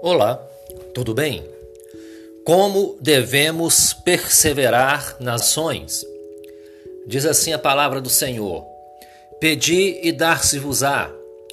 [0.00, 0.40] Olá,
[0.94, 1.44] tudo bem?
[2.44, 6.06] Como devemos perseverar nas ações?
[7.04, 8.64] Diz assim a palavra do Senhor:
[9.40, 11.10] Pedi e dar-se-vos-á,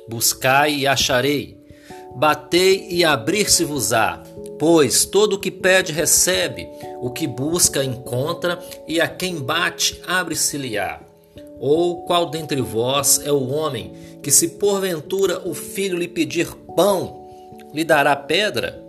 [0.08, 1.58] buscai e acharei,
[2.16, 4.22] batei e abrir-se-vos-á.
[4.60, 6.68] Pois todo o que pede recebe,
[7.02, 11.02] o que busca encontra, e a quem bate abre-se-lhe-á.
[11.60, 17.25] Ou qual dentre vós é o homem que, se porventura o filho lhe pedir pão,
[17.76, 18.82] lhe dará pedra?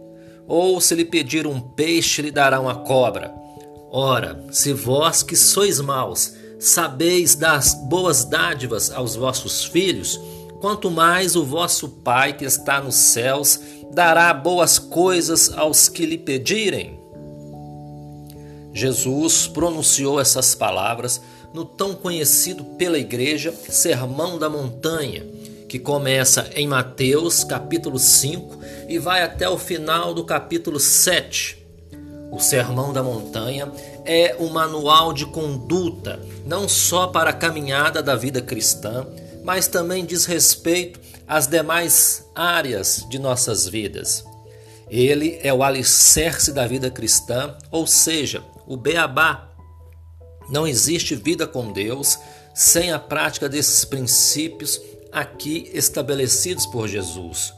[0.47, 3.35] Ou se lhe pedir um peixe, lhe dará uma cobra?
[3.91, 10.21] Ora, se vós que sois maus, sabeis dar boas dádivas aos vossos filhos,
[10.61, 13.61] quanto mais o vosso Pai que está nos céus
[13.93, 17.01] dará boas coisas aos que lhe pedirem.
[18.73, 21.21] Jesus pronunciou essas palavras
[21.53, 25.25] no tão conhecido pela igreja Sermão da Montanha,
[25.69, 31.65] que começa em Mateus capítulo 5 e vai até o final do capítulo 7.
[32.31, 33.71] O Sermão da Montanha
[34.05, 39.07] é um manual de conduta, não só para a caminhada da vida cristã,
[39.45, 44.25] mas também diz respeito às demais áreas de nossas vidas.
[44.89, 49.49] Ele é o alicerce da vida cristã, ou seja, o beabá.
[50.49, 52.19] Não existe vida com Deus
[52.55, 54.81] sem a prática desses princípios
[55.13, 57.53] aqui estabelecidos por Jesus.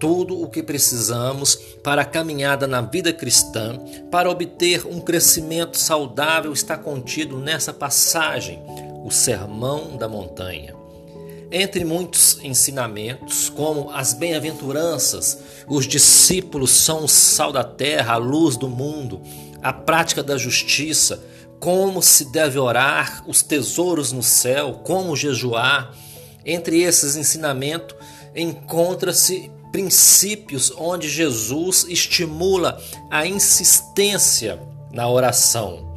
[0.00, 3.78] Tudo o que precisamos para a caminhada na vida cristã,
[4.10, 8.62] para obter um crescimento saudável, está contido nessa passagem,
[9.04, 10.74] o Sermão da Montanha.
[11.52, 18.56] Entre muitos ensinamentos, como as bem-aventuranças, os discípulos são o sal da terra, a luz
[18.56, 19.20] do mundo,
[19.60, 21.22] a prática da justiça,
[21.58, 25.92] como se deve orar, os tesouros no céu, como jejuar,
[26.44, 27.94] entre esses ensinamentos
[28.34, 34.60] encontra-se princípios onde Jesus estimula a insistência
[34.92, 35.96] na oração.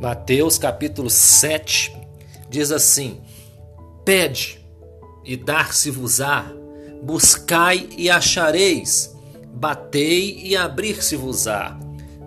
[0.00, 1.96] Mateus capítulo 7
[2.48, 3.20] diz assim:
[4.04, 4.60] Pede
[5.24, 6.52] e dar-se-vos-á,
[7.02, 9.14] buscai e achareis,
[9.52, 11.78] batei e abrir-se-vos-á.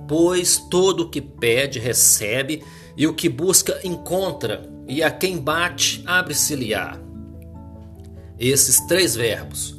[0.07, 2.63] Pois todo o que pede recebe,
[2.97, 6.97] e o que busca encontra, e a quem bate abre-se-lhe-á.
[8.39, 9.78] Esses três verbos,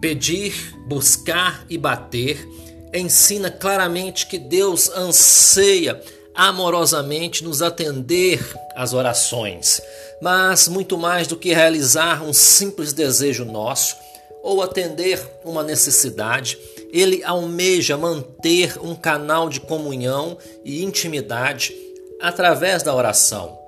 [0.00, 2.46] pedir, buscar e bater,
[2.94, 6.00] ensina claramente que Deus anseia
[6.34, 8.40] amorosamente nos atender
[8.76, 9.80] às orações,
[10.22, 13.96] mas muito mais do que realizar um simples desejo nosso
[14.42, 16.56] ou atender uma necessidade,
[16.92, 21.74] ele almeja manter um canal de comunhão e intimidade
[22.20, 23.58] através da oração.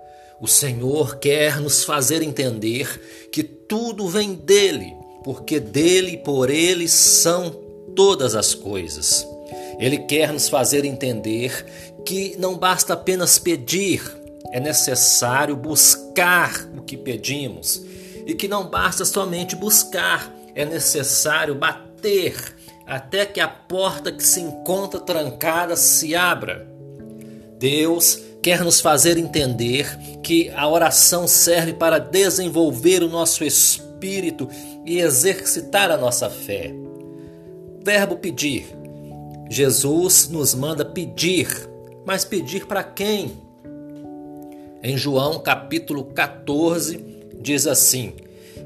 [0.40, 4.94] O Senhor quer nos fazer entender que tudo vem dele,
[5.24, 7.50] porque dele e por ele são
[7.94, 9.26] todas as coisas.
[9.78, 11.64] Ele quer nos fazer entender
[12.04, 14.02] que não basta apenas pedir,
[14.52, 17.82] é necessário buscar o que pedimos.
[18.26, 22.34] E que não basta somente buscar, é necessário bater
[22.86, 26.68] até que a porta que se encontra trancada se abra.
[27.58, 29.86] Deus quer nos fazer entender
[30.22, 33.44] que a oração serve para desenvolver o nosso
[34.00, 34.48] espírito
[34.86, 36.72] e exercitar a nossa fé.
[37.84, 38.66] Verbo pedir.
[39.50, 41.48] Jesus nos manda pedir,
[42.06, 43.32] mas pedir para quem?
[44.82, 47.04] Em João capítulo 14
[47.38, 48.14] diz assim: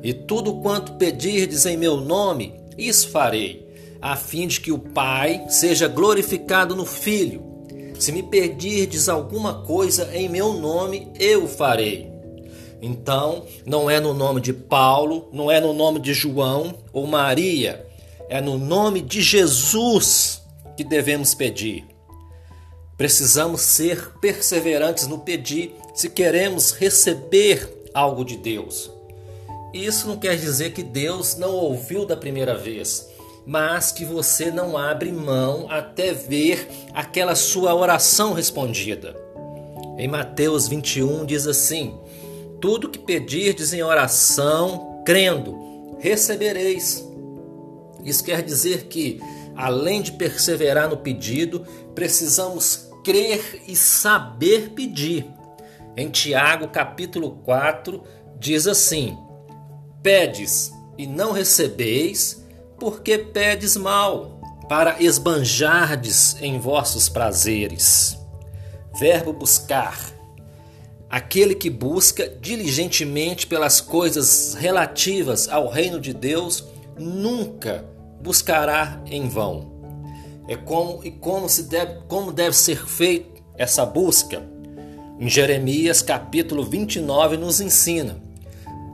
[0.03, 3.67] E tudo quanto pedirdes em meu nome, isso farei,
[4.01, 7.43] a fim de que o Pai seja glorificado no Filho.
[7.99, 12.14] Se me pedirdes alguma coisa em meu nome, eu farei.
[12.85, 17.87] Então, não é no nome de Paulo, não é no nome de João ou Maria,
[18.29, 20.43] é no nome de Jesus
[20.77, 21.87] que devemos pedir.
[22.99, 28.91] Precisamos ser perseverantes no pedir se queremos receber algo de Deus.
[29.73, 33.09] Isso não quer dizer que Deus não ouviu da primeira vez
[33.47, 39.15] mas que você não abre mão até ver aquela sua oração respondida.
[39.99, 41.95] Em Mateus 21 diz assim:
[42.65, 47.07] Tudo que pedirdes em oração, crendo, recebereis.
[48.03, 49.21] Isso quer dizer que,
[49.55, 55.27] além de perseverar no pedido, precisamos crer e saber pedir.
[55.95, 58.03] Em Tiago, capítulo 4,
[58.41, 59.15] diz assim:
[60.03, 62.43] Pedes e não recebeis,
[62.81, 64.41] porque pedes mal,
[64.71, 68.17] para esbanjardes em vossos prazeres.
[68.99, 70.14] Verbo buscar.
[71.09, 76.65] Aquele que busca diligentemente pelas coisas relativas ao reino de Deus
[76.99, 77.85] nunca
[78.21, 79.73] buscará em vão.
[80.49, 84.43] É como e como se deve, como deve ser feita essa busca.
[85.19, 88.23] Em Jeremias capítulo 29 nos ensina.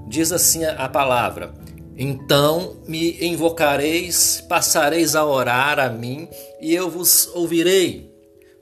[0.06, 1.54] Diz assim a palavra:
[1.96, 6.28] Então me invocareis, passareis a orar a mim,
[6.60, 8.10] e eu vos ouvirei.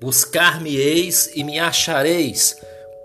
[0.01, 2.57] Buscar-me-eis e me achareis,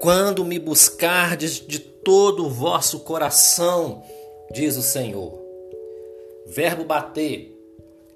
[0.03, 4.03] quando me buscardes de todo o vosso coração,
[4.51, 5.31] diz o Senhor.
[6.45, 7.57] Verbo bater,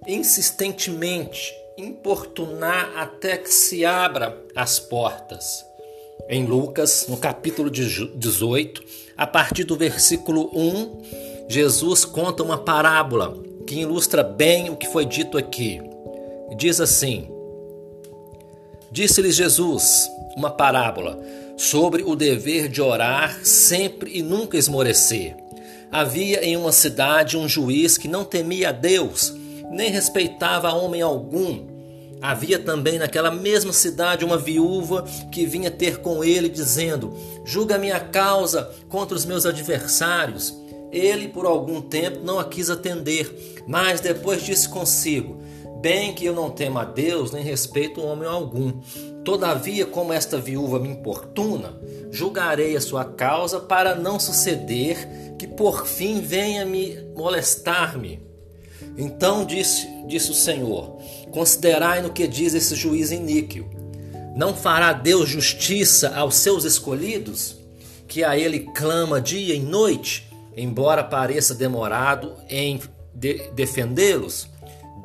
[0.06, 5.66] insistentemente, importunar até que se abra as portas.
[6.28, 8.84] Em Lucas, no capítulo 18,
[9.16, 15.06] a partir do versículo 1, Jesus conta uma parábola que ilustra bem o que foi
[15.06, 15.80] dito aqui.
[16.58, 17.30] Diz assim:
[18.92, 21.18] Disse-lhes Jesus uma parábola
[21.58, 25.36] sobre o dever de orar sempre e nunca esmorecer.
[25.92, 29.34] Havia em uma cidade um juiz que não temia a Deus,
[29.72, 31.66] nem respeitava homem algum.
[32.22, 37.16] Havia também naquela mesma cidade uma viúva que vinha ter com ele, dizendo:
[37.46, 40.54] Julga minha causa contra os meus adversários.
[40.92, 45.38] Ele, por algum tempo, não a quis atender, mas depois disse consigo:
[45.82, 48.82] Bem que eu não temo a Deus, nem respeito homem algum.
[49.24, 51.80] Todavia, como esta viúva me importuna,
[52.12, 58.20] julgarei a sua causa para não suceder que por fim venha me molestar-me.
[58.98, 60.98] Então disse, disse o Senhor:
[61.32, 63.70] Considerai no que diz esse juiz iníquo.
[64.36, 67.56] Não fará Deus justiça aos seus escolhidos,
[68.08, 72.80] que a ele clama dia e noite, embora pareça demorado em
[73.14, 74.48] de defendê-los?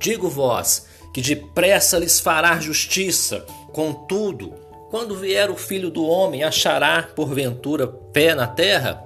[0.03, 0.85] Digo vós
[1.15, 3.47] que depressa lhes fará justiça.
[3.73, 4.53] Contudo,
[4.91, 9.01] quando vier o filho do homem, achará porventura pé na terra?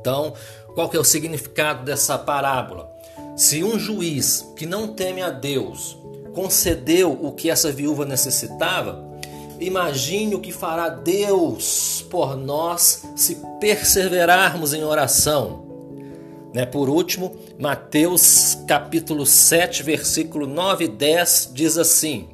[0.00, 0.32] Então,
[0.74, 2.90] qual que é o significado dessa parábola?
[3.36, 5.98] Se um juiz que não teme a Deus
[6.34, 9.04] concedeu o que essa viúva necessitava,
[9.60, 15.63] imagine o que fará Deus por nós se perseverarmos em oração.
[16.54, 16.64] Né?
[16.64, 22.28] Por último, Mateus capítulo 7, versículo 9 e 10 diz assim: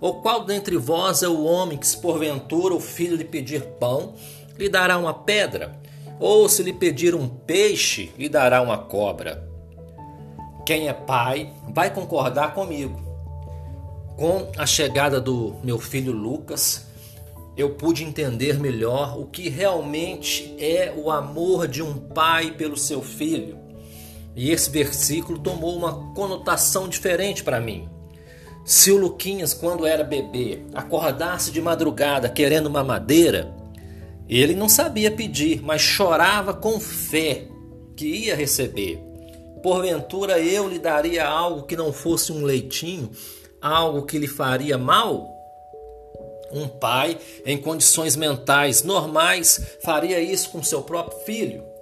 [0.00, 4.14] Ou qual dentre vós é o homem que, se porventura o filho lhe pedir pão,
[4.58, 5.78] lhe dará uma pedra?
[6.18, 9.46] Ou se lhe pedir um peixe, lhe dará uma cobra?
[10.64, 13.04] Quem é pai vai concordar comigo.
[14.16, 16.86] Com a chegada do meu filho Lucas,
[17.54, 23.02] eu pude entender melhor o que realmente é o amor de um pai pelo seu
[23.02, 23.65] filho.
[24.36, 27.88] E esse versículo tomou uma conotação diferente para mim.
[28.66, 33.50] Se o Luquinhas, quando era bebê, acordasse de madrugada querendo uma madeira,
[34.28, 37.46] ele não sabia pedir, mas chorava com fé
[37.96, 39.00] que ia receber.
[39.62, 43.10] Porventura eu lhe daria algo que não fosse um leitinho,
[43.60, 45.32] algo que lhe faria mal?
[46.52, 51.75] Um pai em condições mentais normais faria isso com seu próprio filho.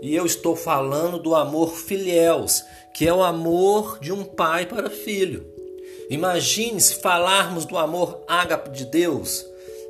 [0.00, 2.64] E eu estou falando do amor filiels,
[2.94, 5.44] que é o amor de um pai para filho.
[6.08, 9.44] Imagine se falarmos do amor ágape de Deus.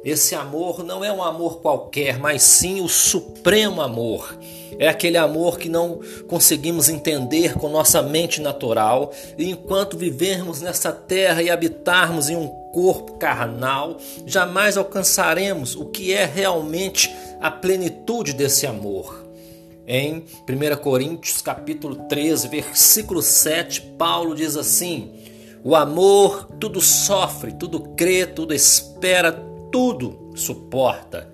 [0.05, 4.35] Esse amor não é um amor qualquer, mas sim o supremo amor.
[4.79, 10.93] É aquele amor que não conseguimos entender com nossa mente natural, e enquanto vivermos nessa
[10.93, 18.33] terra e habitarmos em um corpo carnal, jamais alcançaremos o que é realmente a plenitude
[18.33, 19.28] desse amor.
[19.91, 20.17] Em
[20.47, 25.15] 1 Coríntios capítulo 13, versículo 7, Paulo diz assim:
[25.65, 29.33] O amor tudo sofre, tudo crê, tudo espera,
[29.73, 31.33] tudo suporta.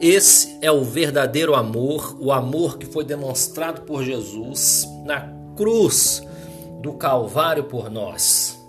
[0.00, 6.20] Esse é o verdadeiro amor, o amor que foi demonstrado por Jesus na cruz
[6.82, 8.63] do Calvário por nós.